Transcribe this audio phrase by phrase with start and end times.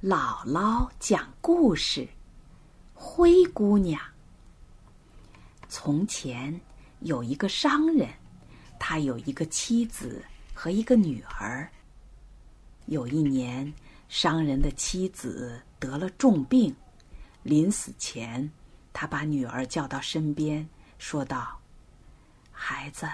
[0.00, 2.06] 姥姥讲故事：
[2.94, 4.00] 灰姑娘。
[5.68, 6.60] 从前
[7.00, 8.08] 有一个商人，
[8.78, 10.24] 他有一个妻子
[10.54, 11.68] 和一个女儿。
[12.86, 13.74] 有一年，
[14.08, 16.72] 商人的妻子得了重病，
[17.42, 18.48] 临死前，
[18.92, 20.64] 他把女儿叫到身边，
[20.98, 21.58] 说道
[22.52, 23.04] ：“孩子，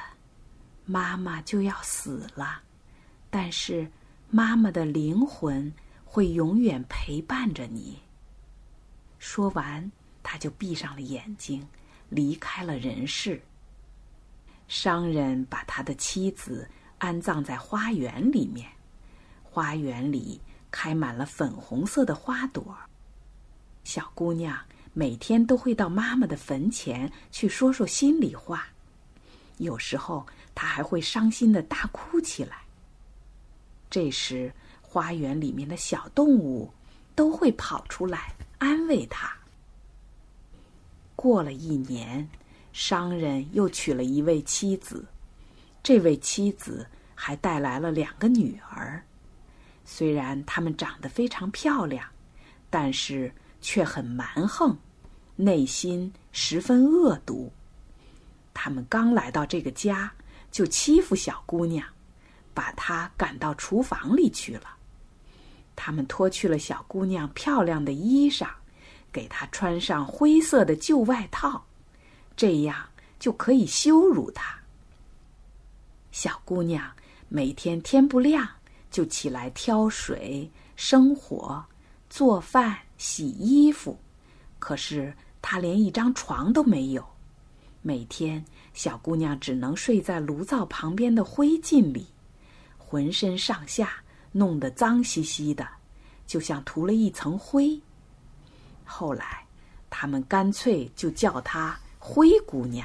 [0.85, 2.61] 妈妈就要死了，
[3.30, 3.91] 但是
[4.29, 5.73] 妈妈的灵魂……”
[6.14, 7.98] 会永远陪伴着你。
[9.18, 9.91] 说完，
[10.23, 11.66] 他就闭上了眼睛，
[12.09, 13.42] 离开了人世。
[14.68, 18.70] 商人把他的妻子安葬在花园里面，
[19.42, 20.40] 花园里
[20.70, 22.76] 开满了粉红色的花朵。
[23.82, 24.56] 小姑娘
[24.92, 28.68] 每天都会到妈妈的坟前去说说心里话，
[29.56, 32.59] 有时候她还会伤心的大哭起来。
[33.90, 34.54] 这时，
[34.95, 36.73] 花园里面的小动物
[37.16, 39.37] 都会跑出来安慰他。
[41.16, 42.29] 过了一年，
[42.73, 45.05] 商人又娶了一位妻子，
[45.83, 49.02] 这位妻子还带来了两个女儿。
[49.85, 52.09] 虽然她们长得非常漂亮，
[52.71, 54.79] 但是却很蛮横，
[55.35, 57.52] 内心十分恶毒。
[58.55, 60.13] 他们刚来到这个家，
[60.52, 61.85] 就欺负小姑娘，
[62.55, 64.77] 把她赶到厨房里去了。
[65.77, 68.49] 他们脱去了小姑娘漂亮的衣裳，
[69.12, 71.65] 给她穿上灰色的旧外套，
[72.37, 72.77] 这样
[73.19, 74.59] 就可以羞辱她。
[76.12, 76.91] 小姑娘
[77.28, 78.49] 每天天不亮
[78.91, 81.65] 就起来挑水、生火、
[82.09, 83.99] 做饭、洗衣服，
[84.61, 85.12] 可是
[85.43, 87.05] 她连一张床都没有。
[87.83, 92.06] 每天，小姑娘只能睡在炉灶旁边的灰烬里，
[92.78, 94.03] 浑身上下。
[94.37, 95.65] 弄得脏兮兮的，
[96.27, 97.81] 就像涂了一层灰。
[98.84, 99.47] 后来，
[99.88, 102.84] 他们干脆就叫她灰姑娘。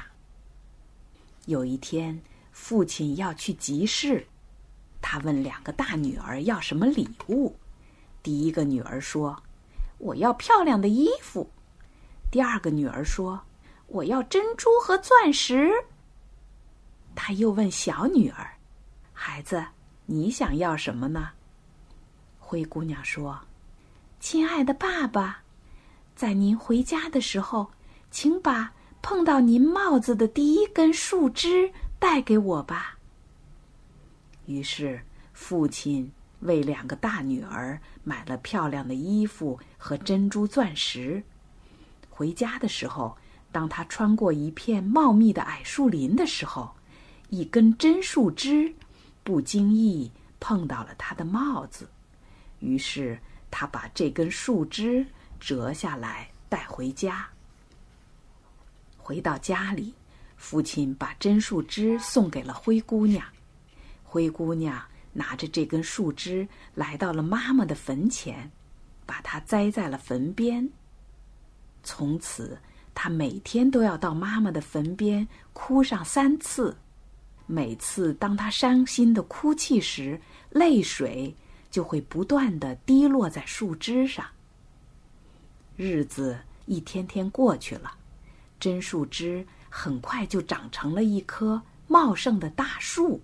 [1.46, 2.16] 有一天，
[2.52, 4.24] 父亲要去集市，
[5.02, 7.56] 他问两个大女儿要什么礼物。
[8.22, 9.42] 第一个女儿说
[9.98, 11.50] ：“我要漂亮的衣服。”
[12.30, 13.40] 第二个女儿说
[13.88, 15.72] ：“我要珍珠和钻石。”
[17.16, 18.48] 他又问小女儿
[19.12, 19.66] ：“孩子，
[20.06, 21.30] 你想要什么呢？”
[22.50, 23.38] 灰姑娘说
[24.18, 25.44] ：“亲爱的爸爸，
[26.16, 27.70] 在您回家的时候，
[28.10, 32.98] 请把碰到您帽子的第一根树枝带给我吧。”
[34.46, 35.00] 于是，
[35.32, 41.22] 父亲为两个大女儿买了漂亮的衣服和珍珠钻石。
[42.08, 43.16] 回家的时候，
[43.52, 46.74] 当他穿过一片茂密的矮树林的时候，
[47.28, 48.74] 一根真树枝
[49.22, 51.88] 不经意碰到了他的帽子。
[52.60, 53.18] 于是，
[53.50, 55.04] 他把这根树枝
[55.40, 57.28] 折下来带回家。
[58.96, 59.92] 回到家里，
[60.36, 63.26] 父亲把真树枝送给了灰姑娘。
[64.04, 64.80] 灰姑娘
[65.12, 68.50] 拿着这根树枝来到了妈妈的坟前，
[69.04, 70.68] 把它栽在了坟边。
[71.82, 72.60] 从此，
[72.94, 76.76] 她每天都要到妈妈的坟边哭上三次。
[77.46, 80.20] 每次当她伤心的哭泣时，
[80.50, 81.34] 泪水。
[81.70, 84.26] 就会不断的滴落在树枝上。
[85.76, 87.92] 日子一天天过去了，
[88.58, 93.20] 真树枝很快就长成了一棵茂盛的大树。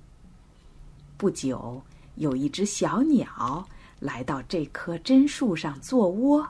[1.17, 1.83] 不久，
[2.15, 3.67] 有一只小鸟
[4.01, 6.47] 来到这棵真树上做窝。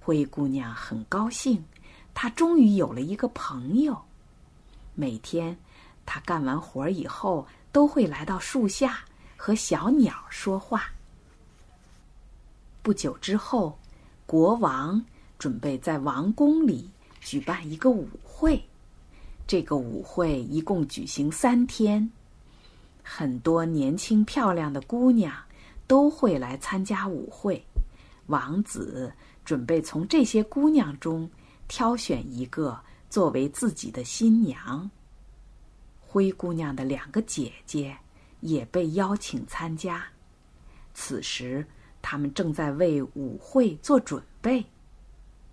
[0.00, 1.64] 灰姑娘很高兴，
[2.12, 4.00] 她终于有了一个朋友。
[4.94, 5.56] 每天，
[6.04, 9.00] 她干完活以后，都会来到树下。
[9.44, 10.90] 和小鸟说话。
[12.82, 13.78] 不久之后，
[14.24, 15.04] 国王
[15.38, 16.88] 准备在王宫里
[17.20, 18.58] 举办一个舞会。
[19.46, 22.10] 这个舞会一共举行三天，
[23.02, 25.36] 很多年轻漂亮的姑娘
[25.86, 27.62] 都会来参加舞会。
[28.28, 29.12] 王子
[29.44, 31.30] 准备从这些姑娘中
[31.68, 32.80] 挑选一个
[33.10, 34.90] 作为自己的新娘。
[36.00, 37.94] 灰姑娘的两个姐姐。
[38.44, 40.04] 也被邀请参加。
[40.92, 41.66] 此时，
[42.02, 44.62] 他们正在为舞会做准备。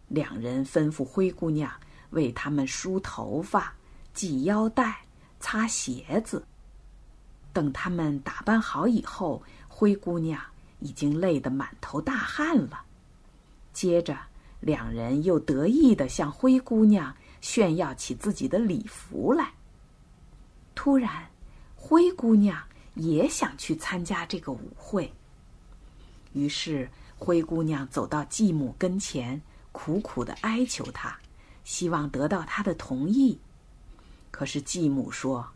[0.09, 1.71] 两人吩咐灰姑娘
[2.09, 3.73] 为他们梳头发、
[4.13, 4.99] 系腰带、
[5.39, 6.45] 擦鞋子。
[7.53, 10.41] 等他们打扮好以后，灰姑娘
[10.79, 12.83] 已经累得满头大汗了。
[13.71, 14.17] 接着，
[14.59, 19.49] 两人又得意的向灰姑娘炫耀起自己的礼服来。
[20.75, 21.25] 突然，
[21.77, 22.61] 灰姑娘。
[22.95, 25.11] 也想去参加这个舞会，
[26.33, 29.41] 于是灰姑娘走到继母跟前，
[29.71, 31.15] 苦苦的哀求她，
[31.63, 33.39] 希望得到她的同意。
[34.29, 35.47] 可是继母说：“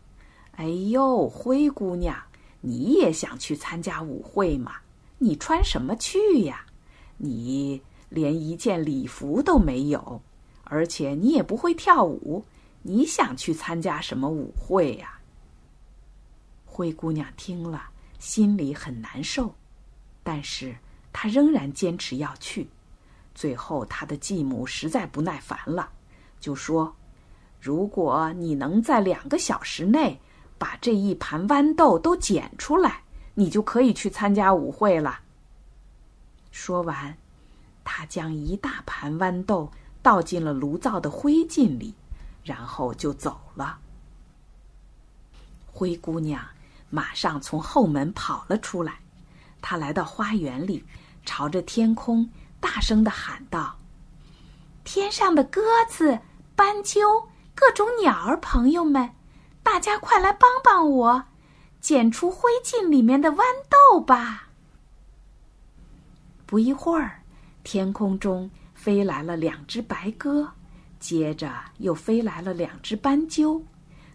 [0.56, 2.16] 哎呦，灰姑娘，
[2.60, 4.76] 你也想去参加舞会吗？
[5.18, 6.64] 你穿什么去呀？
[7.18, 10.22] 你连一件礼服都没有，
[10.64, 12.44] 而且你也不会跳舞，
[12.82, 15.12] 你想去参加什么舞会呀？”
[16.76, 17.84] 灰姑娘听了，
[18.18, 19.54] 心里很难受，
[20.22, 20.76] 但是
[21.10, 22.68] 她仍然坚持要去。
[23.34, 25.88] 最后，她的继母实在不耐烦了，
[26.38, 26.94] 就说
[27.58, 30.20] ：“如果你能在两个小时内
[30.58, 35.20] 把这一盘豌豆都捡出来，你就可以去参加舞会了。”
[36.52, 37.16] 说完，
[37.84, 39.72] 她将一大盘豌豆
[40.02, 41.94] 倒进了炉灶的灰烬里，
[42.44, 43.78] 然后就走了。
[45.72, 46.46] 灰姑娘。
[46.96, 49.00] 马上从后门跑了出来，
[49.60, 50.82] 他来到花园里，
[51.26, 52.26] 朝着天空
[52.58, 53.76] 大声的喊道
[54.82, 55.60] ：“天上的鸽
[55.90, 56.18] 子、
[56.54, 59.10] 斑鸠、各种鸟儿朋友们，
[59.62, 61.24] 大家快来帮帮我，
[61.82, 64.48] 捡出灰烬里面的豌豆吧！”
[66.46, 67.20] 不一会儿，
[67.62, 70.50] 天空中飞来了两只白鸽，
[70.98, 73.62] 接着又飞来了两只斑鸠，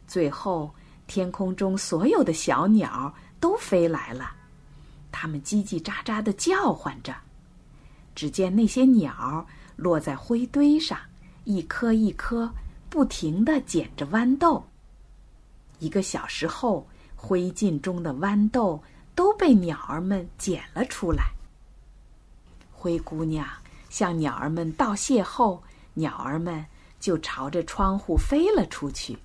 [0.08, 0.74] 最后。
[1.14, 4.32] 天空中所有的小鸟都飞来了，
[5.12, 7.14] 它们叽叽喳喳的叫唤着。
[8.16, 10.98] 只见那些鸟落在灰堆上，
[11.44, 12.50] 一颗一颗，
[12.90, 14.66] 不停的捡着豌豆。
[15.80, 18.82] 一个小时后，灰烬中的豌豆
[19.14, 21.26] 都被鸟儿们捡了出来。
[22.72, 23.46] 灰姑娘
[23.90, 25.62] 向鸟儿们道谢后，
[25.94, 26.66] 鸟儿们
[27.02, 29.18] 就朝着窗户飞了出去，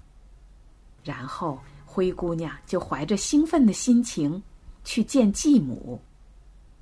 [1.05, 1.61] 然后。
[1.97, 4.43] 灰姑娘就怀着兴奋的心情
[4.85, 5.99] 去见继母，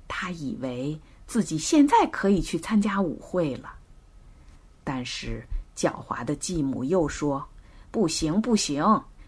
[0.09, 3.73] 她以为自己现在可以去参加舞会了。
[4.83, 5.41] 但是
[5.73, 7.47] 狡猾的继母又说
[7.91, 8.83] ：“不行，不行！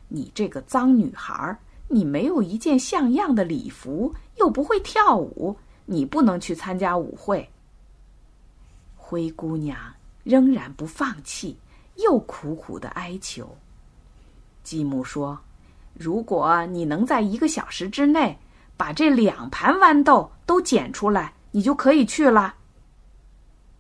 [0.10, 1.58] 你这个脏女孩，
[1.88, 5.56] 你没有一件像样的礼服，又不会跳舞，
[5.86, 7.50] 你不能去参加舞会。”
[8.98, 9.80] 灰姑娘
[10.26, 11.58] 仍然不放弃，
[11.96, 13.58] 又苦苦的哀求。
[14.64, 15.40] 继母说。
[16.00, 18.38] 如果你能在一个小时之内
[18.78, 22.54] 把这两盘豌豆都捡出来，你就可以去了。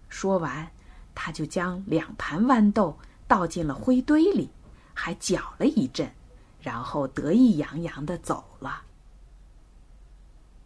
[0.09, 0.67] 说完，
[1.13, 2.97] 他就将两盘豌豆
[3.27, 4.49] 倒进了灰堆里，
[4.93, 6.11] 还搅了一阵，
[6.59, 8.81] 然后得意洋洋的走了。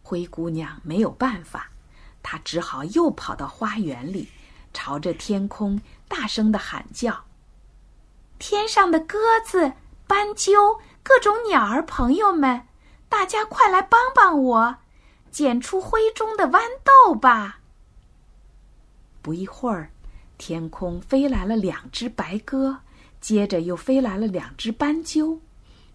[0.02, 1.70] 灰姑娘没有办法，
[2.22, 4.28] 她只好又跑到花园里，
[4.72, 5.78] 朝着天空
[6.08, 7.24] 大声的喊叫
[8.38, 9.72] ：“天上的鸽子、
[10.06, 12.62] 斑鸠！”各种鸟儿朋友们，
[13.08, 14.76] 大家快来帮帮我，
[15.30, 17.58] 捡出灰中的豌豆吧！
[19.20, 19.90] 不一会儿，
[20.38, 22.78] 天空飞来了两只白鸽，
[23.20, 25.40] 接着又飞来了两只斑鸠，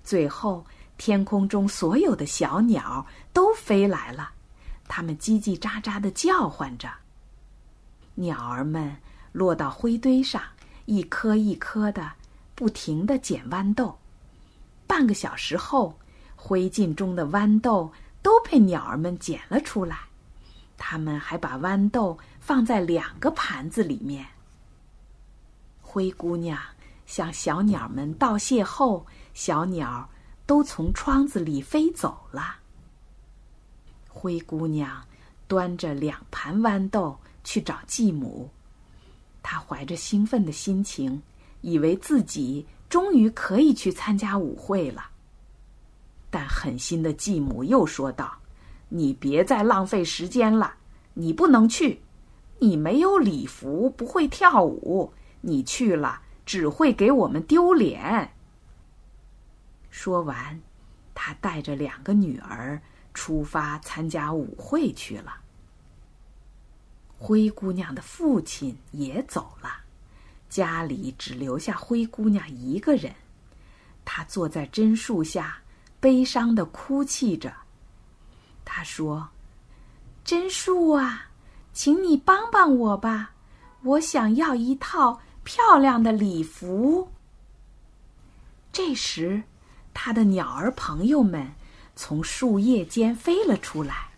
[0.03, 0.65] 最后
[0.97, 4.31] 天空中所有的小鸟都飞来了，
[4.87, 6.89] 它们叽叽喳喳的叫唤着。
[8.15, 8.97] 鸟儿们
[9.31, 10.41] 落到灰堆上，
[10.85, 12.11] 一颗一颗的，
[12.55, 13.97] 不停的捡豌豆。
[14.87, 15.93] 半个小时后，
[16.35, 17.91] 灰烬中的豌豆
[18.21, 19.99] 都被鸟儿们捡了出来。
[20.77, 24.25] 他们还把豌豆放在两个盘子里面。
[25.81, 26.57] 灰姑娘
[27.05, 30.09] 向小鸟们道谢后，小鸟
[30.45, 32.55] 都从窗子里飞走了。
[34.07, 35.03] 灰姑娘
[35.47, 38.49] 端着两盘豌豆去找继母，
[39.41, 41.21] 她怀着兴奋的心情，
[41.61, 42.65] 以为自己。
[42.89, 45.09] 终于可以去参加舞会了，
[46.29, 48.37] 但狠心的继母又说道
[48.89, 50.75] ：“你别再浪费时间了，
[51.13, 52.01] 你不能去，
[52.59, 58.31] 你没有礼服，不会跳舞，你去了只会给我们丢脸。”
[59.91, 60.61] 说完，
[61.13, 62.81] 他带着两个女儿
[63.13, 65.35] 出发参加舞会去了。
[67.17, 69.86] 灰姑娘的父亲也走了。
[70.49, 73.13] 家里只留下灰姑娘一个人，
[74.05, 75.57] 她坐在榛树下，
[75.99, 77.53] 悲伤的哭泣着。
[78.63, 79.29] 她说
[80.25, 81.29] ：“榛树啊，
[81.73, 83.31] 请你帮帮我吧，
[83.83, 87.09] 我想要一套漂亮的礼服。”
[88.71, 89.43] 这时，
[89.93, 91.53] 他的鸟儿朋友们
[91.95, 94.09] 从树叶间飞了出来，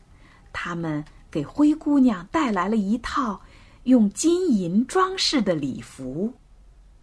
[0.51, 3.41] 他们给灰姑娘带来了一套。
[3.83, 6.33] 用金银装饰的礼服，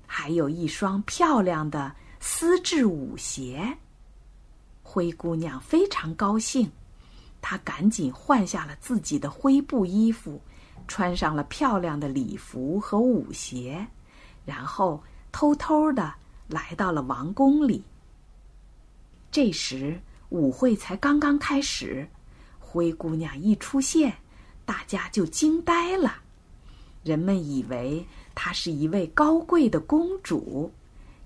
[0.07, 3.77] 还有一双漂亮的丝质舞鞋。
[4.83, 6.71] 灰姑娘非常高兴，
[7.41, 10.41] 她赶紧换下了自己的灰布衣服，
[10.87, 13.87] 穿上了漂亮的礼服和舞鞋，
[14.45, 15.03] 然后
[15.33, 16.15] 偷偷的
[16.47, 17.83] 来到了王宫里。
[19.33, 22.09] 这时舞会才刚刚开始，
[22.61, 24.15] 灰姑娘一出现，
[24.65, 26.23] 大家就惊呆了。
[27.07, 30.73] 人们以为她是一位高贵的公主，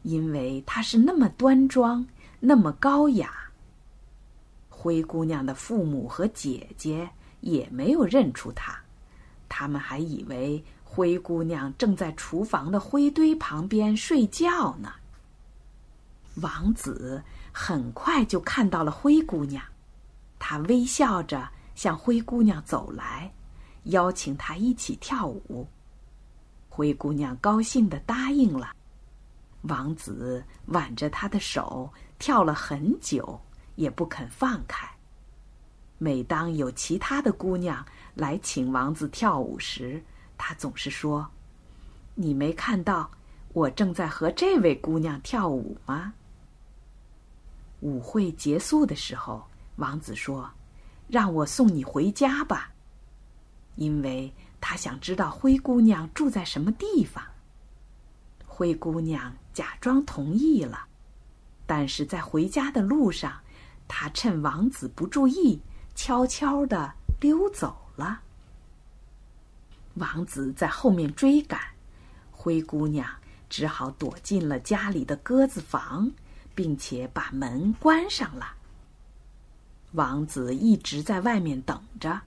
[0.03, 2.07] 因为她是那么端庄。
[2.39, 3.33] 那么高雅。
[4.69, 7.09] 灰姑娘的父母和姐姐
[7.41, 8.79] 也没有认出她，
[9.49, 14.93] 他们还以为灰姑娘正在厨房的灰堆旁边睡觉呢。
[16.37, 17.23] 王子
[17.53, 19.63] 很快就看到了灰姑娘，
[20.39, 23.31] 他微笑着向灰姑娘走来，
[23.85, 25.67] 邀请她一起跳舞。
[26.69, 28.75] 灰姑娘高兴的答应了。
[29.63, 31.93] 王子挽着她的手。
[32.21, 33.41] 跳了很久，
[33.77, 34.87] 也不肯放开。
[35.97, 37.83] 每当有其他的姑娘
[38.15, 40.05] 来请王子跳舞时，
[40.37, 41.27] 他总是说
[42.15, 43.11] ：“你没看到
[43.55, 46.13] 我正在和这位姑娘跳舞吗？”
[47.81, 49.43] 舞会结束的时候，
[49.77, 50.51] 王子说
[51.09, 52.71] ：“让我送你回家吧。”
[53.81, 57.25] 因为他想知道灰姑娘住在什么地方。
[58.47, 60.87] 灰姑娘假装同意了。
[61.67, 63.41] 但是在回家的路上，
[63.89, 65.63] 他趁王子不注意，
[65.95, 68.21] 悄悄的溜走了。
[69.95, 71.59] 王子在后面追赶，
[72.31, 73.09] 灰姑娘
[73.49, 76.13] 只好躲进了家里的鸽子房，
[76.55, 78.57] 并且把门关上了。
[79.93, 82.21] 王子一直在外面等着。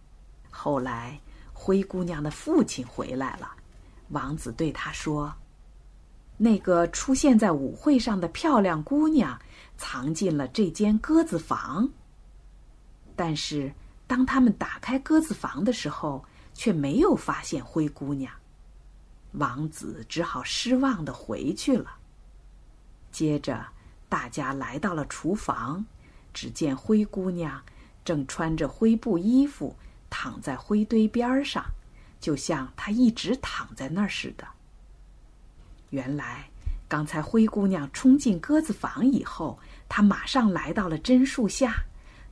[0.49, 1.19] 后来，
[1.53, 3.49] 灰姑娘的父亲回来了，
[4.09, 5.33] 王子对他说。
[6.35, 9.39] 那个出现在舞会上的漂亮姑娘，
[9.77, 11.87] 藏进了这间鸽子房。
[13.15, 13.71] 但是，
[14.07, 18.33] 当他们打开鸽子房的时候，却没有发现灰姑娘。
[19.33, 21.95] 王子只好失望的回去了。
[23.11, 23.63] 接着，
[24.09, 25.85] 大家来到了厨房，
[26.33, 27.61] 只见灰姑娘
[28.03, 29.75] 正穿着灰布衣服，
[30.13, 31.65] 躺在灰堆边上，
[32.19, 34.47] 就像她一直躺在那儿似的。
[35.89, 36.47] 原来，
[36.87, 41.83] 刚才灰姑娘冲进鸽子房以后，她马上来到了榛树下，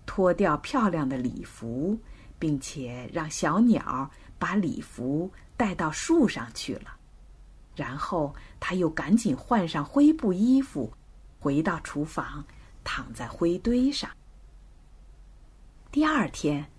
[0.06, 2.00] 脱掉漂亮的礼服，
[2.38, 6.96] 并且让小鸟把礼服带到树上去了。
[7.76, 10.94] 然后，她又赶紧换上灰布衣服，
[11.40, 12.46] 回到厨房，
[12.84, 14.08] 躺在灰堆上。
[15.92, 16.70] 第二天，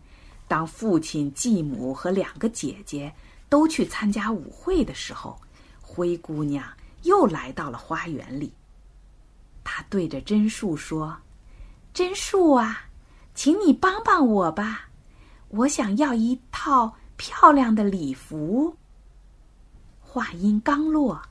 [0.53, 3.11] 当父亲、继母和两个姐姐
[3.49, 5.41] 都去参加舞会的时候。
[5.81, 6.63] 灰姑娘
[7.05, 8.53] 又来到了花园里。
[9.65, 11.17] 她对着榛树说
[11.95, 12.85] ：“榛树啊，
[13.35, 14.91] 请你帮帮我吧，
[15.49, 18.77] 我想要一套漂亮的礼服。”
[20.05, 21.23] 话音刚落，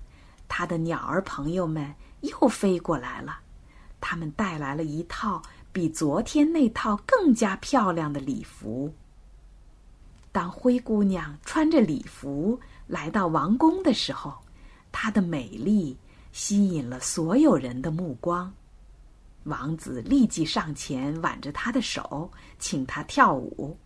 [0.47, 3.39] 他的鸟儿朋友们又飞过来了，
[3.99, 5.39] 他们带来了一套
[5.71, 8.91] 比昨天那套更加漂亮的礼服。
[10.31, 14.33] 当灰姑娘穿着礼服来到王宫的时候，
[14.91, 15.97] 她的美丽
[16.31, 18.51] 吸引了所有人的目光，
[19.43, 23.77] 王子立即上前挽着她的手，请她跳舞。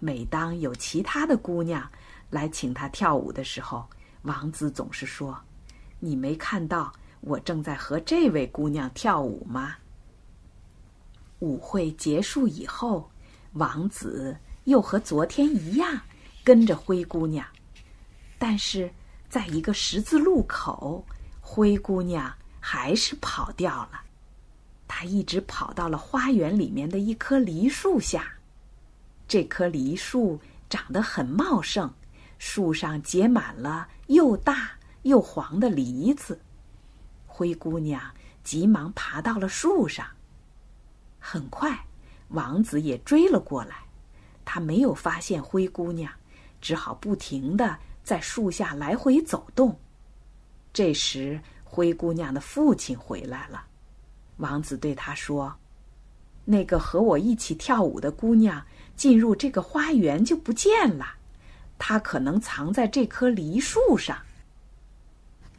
[0.00, 1.88] 每当有其他的姑娘
[2.30, 3.86] 来请她跳舞的时候，
[4.22, 5.38] 王子总是说
[6.00, 9.76] ：“你没看到我正在和这位姑娘跳舞吗？”
[11.38, 13.10] 舞会结束以后，
[13.52, 16.00] 王子又和昨天一样
[16.44, 17.46] 跟着灰姑娘，
[18.38, 18.90] 但是。
[19.30, 21.06] 在一个十字路口，
[21.40, 24.00] 灰姑娘还是跑掉了。
[24.88, 28.28] 她一直跑到了花园里面的一棵梨树下。
[29.28, 31.88] 这棵梨树长得很茂盛，
[32.38, 36.40] 树上结满了又大又黄的梨子。
[37.24, 38.02] 灰姑娘
[38.42, 40.04] 急忙爬到了树上。
[41.20, 41.86] 很快，
[42.30, 43.76] 王子也追了过来。
[44.52, 46.12] 他没有发现灰姑娘，
[46.60, 47.78] 只好不停的。
[48.02, 49.78] 在树下来回走动。
[50.72, 53.64] 这时，灰姑娘的父亲回来了。
[54.38, 55.54] 王子对他说
[56.44, 58.60] ：“那个和我一起跳舞的姑娘
[58.96, 61.14] 进入这个花园就不见了，
[61.78, 64.18] 她可能藏在这棵梨树上。”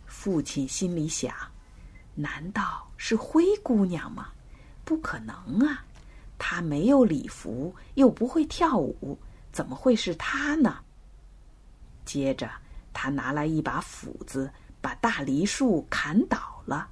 [0.06, 1.34] 父亲心里想
[2.14, 4.32] ：“难道是灰姑娘吗？
[4.84, 5.34] 不可能
[5.66, 5.86] 啊！
[6.44, 9.16] 他没有礼服，又不会跳舞，
[9.52, 10.80] 怎么会是他呢？”
[12.04, 12.50] 接着，
[12.92, 16.90] 他拿来一把斧子，把大梨树砍倒了。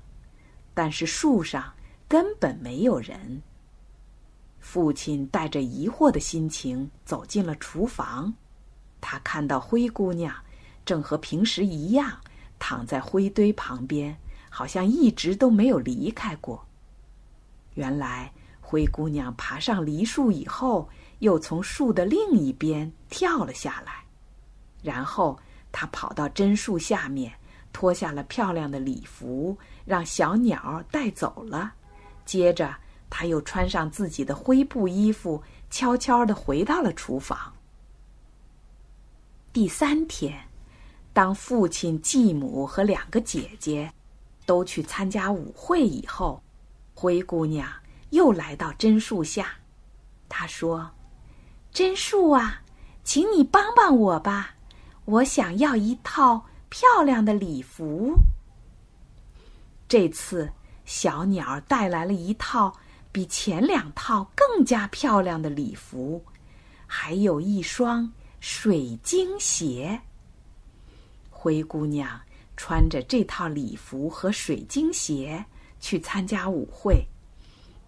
[0.76, 1.74] 但是树上
[2.08, 3.42] 根本没有人。
[4.60, 8.32] 父亲带着疑惑的心情走进了厨房，
[9.02, 10.32] 他看到灰姑娘
[10.86, 12.20] 正和平时一样
[12.60, 14.16] 躺在灰堆旁边，
[14.52, 16.64] 好像一直都没有离开过。
[17.74, 18.32] 原来，
[18.70, 24.06] 灰姑娘爬上梨树以后，又从树的另一边跳了下来，
[24.84, 25.40] 然后
[25.72, 27.34] 她跑到榛树下面，
[27.74, 31.74] 脱下了漂亮的礼服，让小鸟带走了。
[32.26, 32.76] 接着。
[33.12, 37.52] 她又穿上自己的灰布衣服，悄悄的回到了厨房。
[39.52, 40.40] 第三天，
[41.12, 43.92] 当父亲、继母和两个姐姐
[44.46, 46.40] 都去参加舞会以后，
[46.94, 47.68] 灰姑娘
[48.10, 49.54] 又来到榛树下。
[50.28, 50.92] 他说
[51.74, 52.62] ：“榛树啊，
[53.04, 54.56] 请你帮帮我吧，
[55.06, 58.16] 我想要一套漂亮的礼服。”
[59.88, 60.52] 这次，
[60.86, 62.76] 小鸟带来了一套。
[63.12, 66.24] 比前两套更加漂亮的礼服，
[66.86, 70.00] 还有一双水晶鞋。
[71.32, 72.22] 灰姑娘
[72.56, 75.44] 穿着这套礼服和水晶鞋
[75.80, 77.04] 去参加舞会，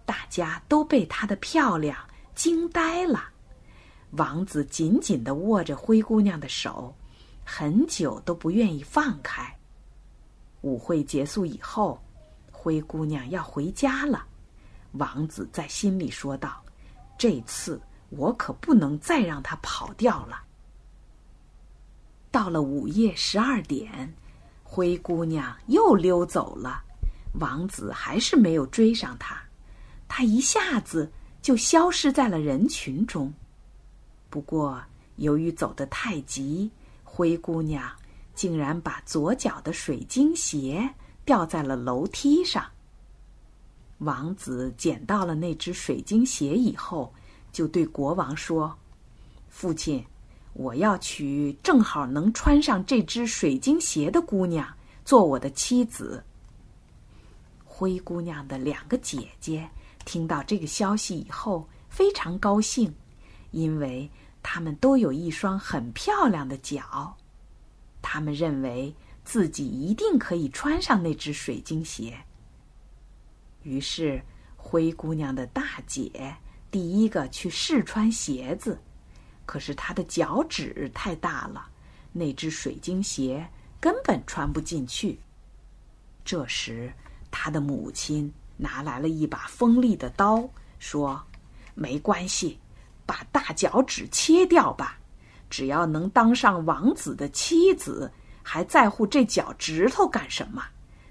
[0.06, 1.98] 大家都被她的漂亮
[2.36, 3.30] 惊呆了。
[4.12, 6.94] 王子紧紧的握着灰姑娘的手，
[7.46, 9.58] 很久都不愿意放开。
[10.62, 12.02] 舞会结束以后，
[12.52, 14.26] 灰姑娘要回家了。
[14.94, 16.62] 王子在心里说道
[17.18, 20.44] ：“这次我可不能再让她跑掉了。”
[22.30, 24.14] 到了午夜十二点，
[24.64, 26.84] 灰姑娘又溜走了，
[27.40, 29.42] 王子还是没有追上她，
[30.14, 31.10] 他一下子
[31.42, 33.34] 就消失在了人群中。
[34.30, 34.84] 不过，
[35.16, 36.70] 由于走得太急，
[37.02, 37.90] 灰姑娘
[38.36, 42.70] 竟然把左脚的水晶鞋掉在了楼梯上。
[44.00, 47.14] 王子捡到了那只水晶鞋以后，
[47.54, 48.78] 就对国王说
[49.48, 50.06] ：“父亲，
[50.52, 54.68] 我要娶正好能穿上这只水晶鞋的姑娘
[55.06, 56.22] 做我的妻子。”
[57.64, 59.70] 灰姑娘的两个姐姐
[60.06, 62.94] 听到这个消息以后非常高兴，
[63.52, 64.10] 因为
[64.44, 67.16] 他们都有一双很漂亮的脚，
[68.02, 72.18] 他们认为自己一定可以穿上那只水晶鞋。
[73.64, 74.22] 于是，
[74.58, 76.36] 灰姑娘的大姐
[76.72, 78.80] 第一个去试穿鞋子，
[79.46, 81.70] 可是她的脚趾太大了，
[82.12, 83.48] 那只水晶鞋
[83.80, 85.20] 根本穿不进去。
[86.26, 86.92] 这时，
[87.30, 90.48] 她的母亲拿来了一把锋利的刀，
[90.80, 91.22] 说
[91.76, 92.58] ：“没关系，
[93.06, 94.98] 把大脚趾切掉吧，
[95.50, 100.64] 只要能当上王子的妻子，还在乎这脚趾头干什么？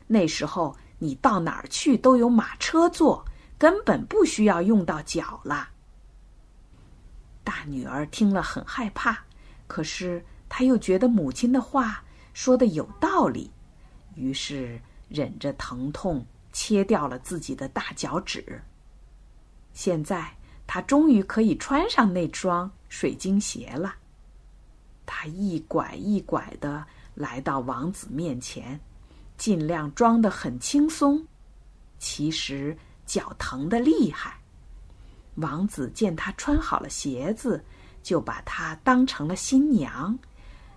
[0.06, 3.24] 那时候。”你到哪儿去都有马车坐，
[3.56, 5.70] 根本不需要用到脚了。
[7.42, 9.18] 大女儿听了很害怕，
[9.66, 13.50] 可是她又觉得母亲的话说的有道理，
[14.14, 18.62] 于是忍着疼痛切掉了自己的大脚趾。
[19.72, 20.36] 现在
[20.66, 23.94] 她终于可以穿上那双水晶鞋了。
[25.04, 26.84] 她一拐一拐的
[27.14, 28.78] 来到王子面前。
[29.36, 31.26] 尽量装得很轻松，
[31.98, 34.38] 其实脚疼的厉害。
[35.36, 37.64] 王子见她穿好了鞋子，
[38.02, 40.18] 就把她当成了新娘，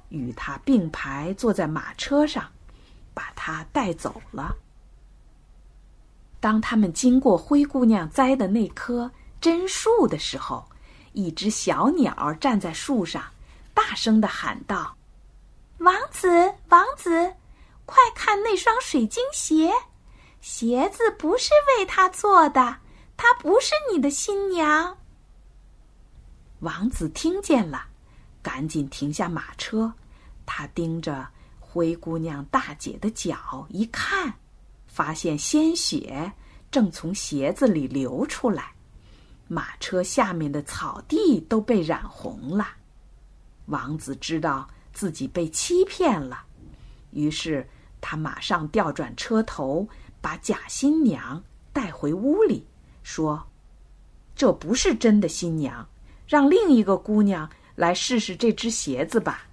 [0.07, 2.49] 与她并排坐在马车上，
[3.13, 4.55] 把她带走了。
[6.43, 9.09] 当他们经过灰姑娘栽的那棵
[9.41, 10.67] 榛树的时候，
[11.13, 13.23] 一只小鸟站在树上，
[13.73, 14.93] 大声的喊道
[15.79, 17.33] ：“王子，王子！”
[17.87, 19.71] 快看那双水晶鞋，
[20.41, 22.75] 鞋子不是为他做的，
[23.15, 24.97] 她不是你的新娘。
[26.59, 27.85] 王子听见了，
[28.41, 29.93] 赶紧停下马车，
[30.45, 31.25] 他盯着
[31.61, 34.33] 灰姑娘大姐的脚一看，
[34.93, 36.31] 发现鲜血
[36.69, 38.73] 正从鞋子里流出来，
[39.47, 42.67] 马车下面的草地都被染红了。
[43.65, 46.43] 王子知道自己被欺骗了。
[47.09, 47.67] 于是，
[47.99, 49.87] 他马上调转车头，
[50.21, 52.67] 把假新娘带回屋里，
[53.01, 53.43] 说
[54.35, 55.89] ：“这不是真的新娘，
[56.27, 59.47] 让另一个姑娘来试试这只鞋子吧。”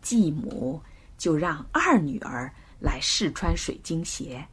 [0.00, 0.80] 继母
[1.18, 4.46] 就让二女儿来试穿水晶鞋，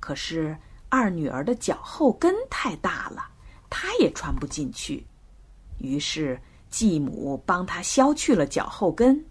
[0.00, 0.56] 可是
[0.88, 3.28] 二女儿的脚后跟太大了，
[3.68, 5.06] 她也穿不进去。
[5.78, 9.24] 于是继母帮她削去了脚后跟。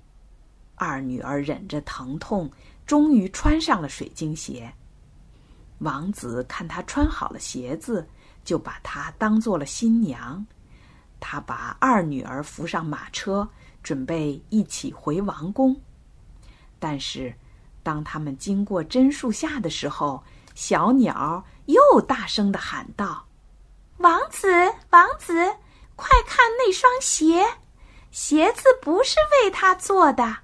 [0.76, 2.50] 二女儿忍着疼痛，
[2.86, 4.72] 终于穿上了水晶鞋。
[5.80, 8.08] 王子看她穿好了鞋子，
[8.44, 10.46] 就把她当做了新娘。
[11.20, 13.50] 他把二女儿扶上马车，
[13.82, 15.76] 准备一起回王宫。
[16.78, 17.34] 但是，
[17.88, 20.22] 当他们经过榛树下的时候，
[20.56, 23.26] 小鸟又大声的喊道
[24.00, 24.50] ：“王子，
[24.90, 25.34] 王子，
[25.96, 27.46] 快看那双鞋！
[28.12, 30.40] 鞋子不是为他做的，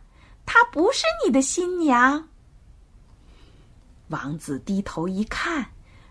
[0.46, 2.30] 她不是你的新娘。”
[4.08, 5.66] 王子低头一看，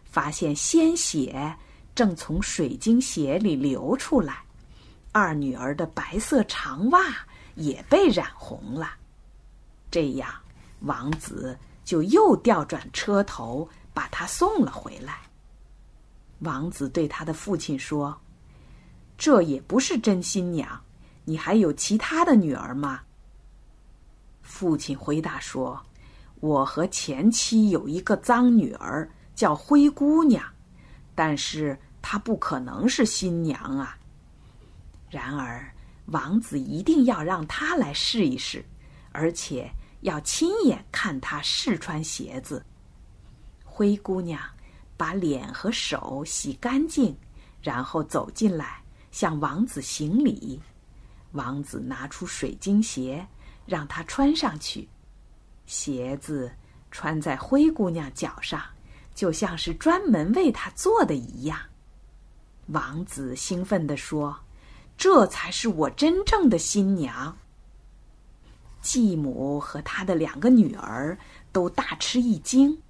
[0.05, 1.57] 发现鲜血
[1.95, 4.43] 正从水晶鞋里流出来。
[5.13, 7.01] 二女儿的白色长袜
[7.55, 8.91] 也被染红了，
[9.91, 10.29] 这样
[10.83, 15.19] 王子就又调转车头把她送了回来。
[16.41, 18.21] 王子对他的父亲说
[19.17, 20.69] ：“这也不是真新娘，
[21.25, 23.01] 你还有其他的女儿吗？”
[24.43, 25.81] 父亲回答说
[26.41, 30.45] ：“我和前妻有一个脏女儿，叫灰姑娘，
[31.15, 33.97] 但是她不可能是新娘啊。”
[35.09, 35.73] 然而，
[36.07, 38.65] 王子一定要让她来试一试，
[39.13, 39.71] 而且
[40.03, 42.65] 要亲眼看她试穿鞋子。
[43.65, 44.41] 灰姑娘
[44.97, 47.17] 把脸和手洗干净，
[47.61, 50.61] 然后走进来向王子行礼。
[51.33, 53.27] 王子拿出水晶鞋，
[53.67, 54.89] 让她穿上去。
[55.67, 56.53] 鞋子
[56.91, 58.63] 穿在灰姑娘脚上，
[59.15, 61.59] 就像是专门为她做的一样。
[62.67, 64.39] 王子兴奋地说。
[64.95, 67.37] 这才是我真正的新娘。
[68.83, 71.17] 继母和她的两个女儿
[71.53, 72.83] 都大吃一惊，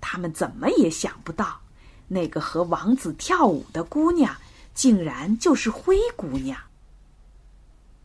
[0.00, 1.60] 他们怎么也想不到，
[2.08, 4.36] 那个和王子跳舞的姑娘
[4.74, 6.60] 竟然就是灰姑娘。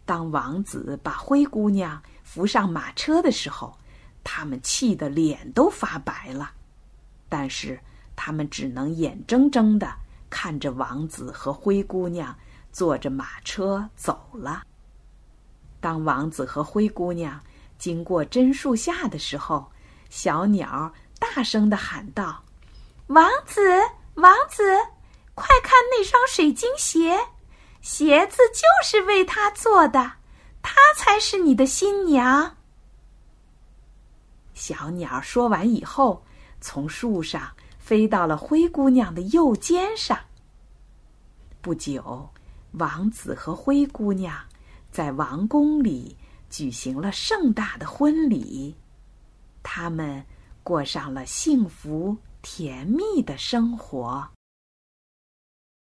[0.06, 3.78] 当王子把灰姑娘扶上马车的时候，
[4.24, 6.52] 他们气得脸都发白了，
[7.28, 7.80] 但是
[8.16, 9.94] 他们只能眼睁睁的
[10.30, 12.34] 看着王子和灰姑娘。
[12.74, 14.64] 坐着马车走了。
[15.82, 17.38] 当王子和灰姑娘
[17.78, 19.70] 经过榛树下的时候，
[20.10, 22.42] 小鸟大声的喊道
[23.08, 23.62] ：“王子，
[24.14, 24.64] 王子，
[25.34, 27.20] 快看那双水晶鞋！
[27.82, 30.14] 鞋子就是为他做的，
[30.62, 32.56] 她才是你的新娘。
[34.54, 36.24] ”小鸟说完以后，
[36.62, 40.18] 从树上飞到了灰姑娘的右肩上。
[41.60, 42.30] 不久。
[42.76, 44.34] 王子和灰姑娘
[44.92, 46.18] 在王宫里
[46.50, 48.76] 举行了盛大的婚礼，
[49.64, 50.24] 他们
[50.64, 54.30] 过上了幸福甜蜜的生活。